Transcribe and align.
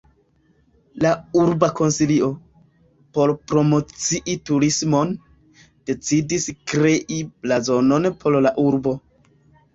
La 1.03 1.09
urba 1.41 1.67
konsilio, 1.79 2.29
por 3.17 3.33
promocii 3.51 4.35
turismon, 4.51 5.13
decidis 5.91 6.49
krei 6.73 7.21
blazonon 7.35 8.11
por 8.25 8.41
la 8.49 8.57
urbo. 8.67 8.99